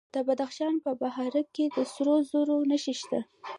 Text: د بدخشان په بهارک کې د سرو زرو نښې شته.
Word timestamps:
د 0.15 0.15
بدخشان 0.27 0.73
په 0.85 0.91
بهارک 1.01 1.47
کې 1.55 1.65
د 1.75 1.77
سرو 1.93 2.15
زرو 2.31 2.57
نښې 2.69 2.93
شته. 3.01 3.19